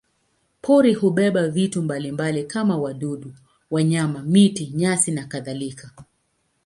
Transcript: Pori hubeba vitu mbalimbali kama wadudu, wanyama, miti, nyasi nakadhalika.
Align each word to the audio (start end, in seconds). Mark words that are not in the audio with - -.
Pori 0.61 0.93
hubeba 0.93 1.47
vitu 1.47 1.81
mbalimbali 1.81 2.43
kama 2.43 2.77
wadudu, 2.77 3.33
wanyama, 3.71 4.21
miti, 4.23 4.67
nyasi 4.69 5.11
nakadhalika. 5.11 5.91